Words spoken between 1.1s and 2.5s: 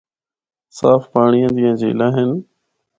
پانڑیاں دیاں جھیلاں ہن۔